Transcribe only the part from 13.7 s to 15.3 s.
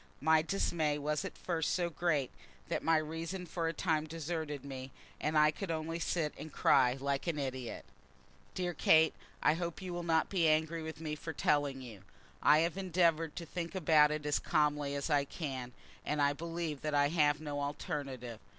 about it as calmly as I